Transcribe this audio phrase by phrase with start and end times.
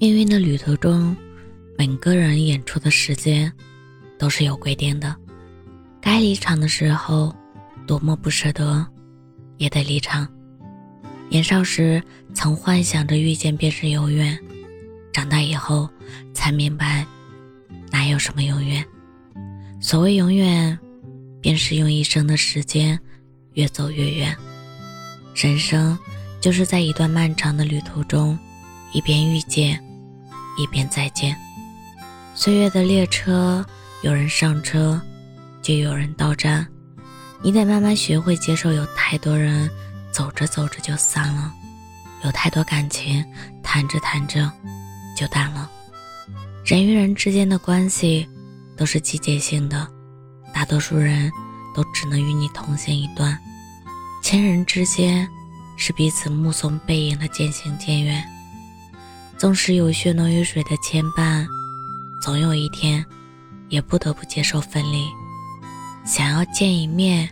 [0.00, 1.16] 命运的旅途中，
[1.76, 3.52] 每个人演出的时间
[4.16, 5.12] 都是有规定的。
[6.00, 7.34] 该离场的时候，
[7.84, 8.86] 多么不舍得，
[9.56, 10.28] 也得离场。
[11.28, 12.00] 年少时
[12.32, 14.38] 曾幻想着遇见便是永远，
[15.12, 15.90] 长大以后
[16.32, 17.04] 才明白，
[17.90, 18.84] 哪有什么永远。
[19.80, 20.78] 所谓永远，
[21.40, 22.96] 便是用一生的时间
[23.54, 24.36] 越走越远。
[25.34, 25.98] 人生
[26.40, 28.38] 就是在一段漫长的旅途中，
[28.92, 29.82] 一边遇见。
[30.58, 31.34] 一边再见。
[32.34, 33.64] 岁月的列车，
[34.02, 35.00] 有人上车，
[35.62, 36.66] 就有人到站。
[37.40, 39.70] 你得慢慢学会接受，有太多人
[40.12, 41.52] 走着走着就散了，
[42.24, 43.24] 有太多感情
[43.62, 44.50] 谈着谈着
[45.16, 45.70] 就淡了。
[46.64, 48.28] 人与人之间的关系
[48.76, 49.88] 都是季节性的，
[50.52, 51.30] 大多数人
[51.74, 53.38] 都只能与你同行一段。
[54.20, 55.26] 亲人之间
[55.76, 58.22] 是彼此目送背影的渐行渐远。
[59.38, 61.46] 纵使有血浓于水的牵绊，
[62.20, 63.06] 总有一天，
[63.68, 65.06] 也不得不接受分离。
[66.04, 67.30] 想要见一面，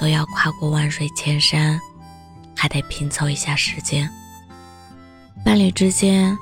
[0.00, 1.78] 都要跨过万水千山，
[2.56, 4.08] 还得拼凑一下时间。
[5.44, 6.34] 伴侣之间，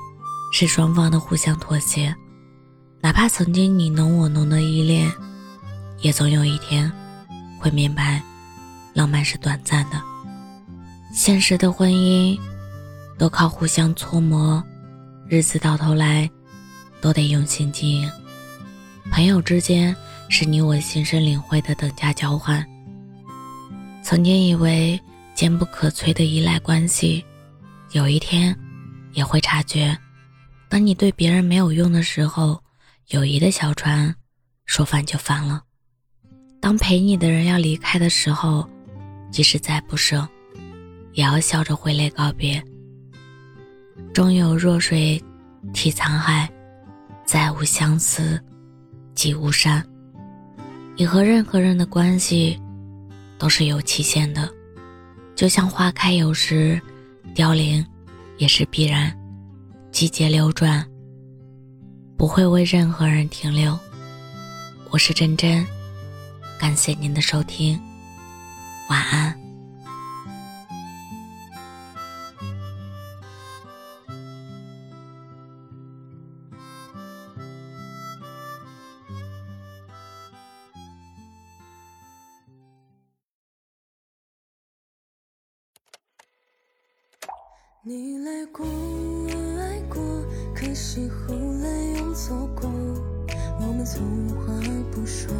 [0.53, 2.15] 是双方的互相妥协。
[3.01, 5.11] 哪怕曾经你侬我侬的依恋，
[5.99, 6.89] 也总有一天，
[7.59, 8.23] 会明白，
[8.93, 10.01] 浪漫是短暂的。
[11.13, 12.39] 现实的婚姻，
[13.17, 14.63] 都靠互相搓磨。
[15.33, 16.29] 日子到头来，
[17.01, 18.07] 都得用心经营。
[19.11, 19.95] 朋友之间
[20.29, 22.63] 是你我心生领会的等价交换。
[24.03, 25.01] 曾经以为
[25.33, 27.25] 坚不可摧的依赖关系，
[27.93, 28.55] 有一天
[29.13, 29.97] 也会察觉，
[30.69, 32.61] 当你对别人没有用的时候，
[33.07, 34.13] 友谊的小船
[34.67, 35.63] 说翻就翻了。
[36.61, 38.69] 当陪你的人要离开的时候，
[39.31, 40.29] 即使再不舍，
[41.13, 42.63] 也要笑着挥泪告别。
[44.13, 45.21] 终有弱水
[45.73, 46.49] 替沧海，
[47.25, 48.39] 再无相思
[49.15, 49.83] 即无山。
[50.95, 52.59] 你和任何人的关系
[53.37, 54.49] 都是有期限的，
[55.35, 56.79] 就像花开有时，
[57.33, 57.85] 凋零
[58.37, 59.11] 也是必然。
[59.91, 60.83] 季节流转，
[62.17, 63.77] 不会为任何人停留。
[64.89, 65.65] 我是真真，
[66.59, 67.79] 感谢您的收听，
[68.89, 69.42] 晚安。
[87.85, 90.01] 你来过，我爱过，
[90.55, 92.71] 可惜后来又错过。
[93.59, 94.53] 我们从无话
[94.89, 95.35] 不说，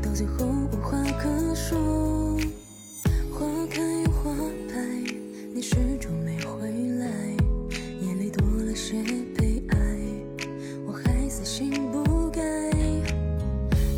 [0.00, 2.38] 到最后无话可说。
[3.30, 4.34] 花开又花
[4.70, 4.74] 败，
[5.54, 6.66] 你始终没回
[6.98, 7.06] 来，
[8.00, 9.02] 眼里多了些
[9.36, 9.76] 悲哀，
[10.86, 12.40] 我还死心不改。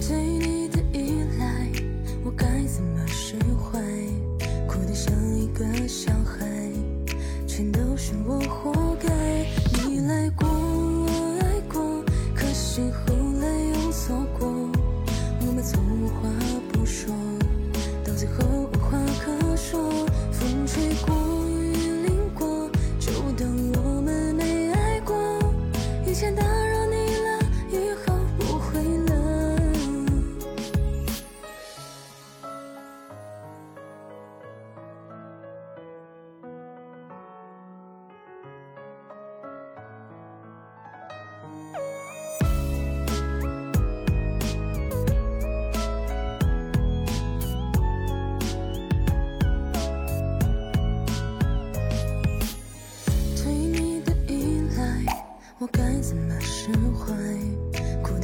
[0.00, 1.70] 对你的依赖，
[2.24, 3.80] 我该怎么释怀？
[4.66, 6.11] 哭得像一个小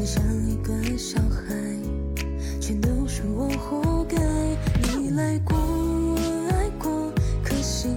[0.04, 1.54] 像一个小孩，
[2.60, 4.16] 全都是我活该。
[4.96, 7.12] 你来过，我爱过，
[7.44, 7.88] 可惜。